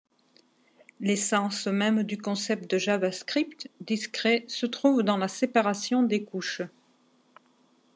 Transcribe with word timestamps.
L'essence 0.99 1.67
même 1.67 2.01
du 2.01 2.17
concept 2.17 2.71
de 2.71 2.79
JavaScript 2.79 3.69
discret 3.81 4.45
se 4.47 4.65
trouve 4.65 5.03
dans 5.03 5.17
la 5.17 5.27
séparation 5.27 6.01
des 6.01 6.23
couches. 6.23 6.63